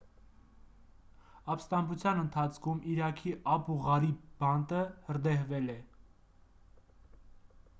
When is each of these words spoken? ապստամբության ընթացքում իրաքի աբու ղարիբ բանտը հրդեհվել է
ապստամբության 1.55 2.21
ընթացքում 2.21 2.81
իրաքի 2.93 3.33
աբու 3.57 3.75
ղարիբ 3.83 4.25
բանտը 4.45 4.81
հրդեհվել 5.11 5.71
է 5.75 5.77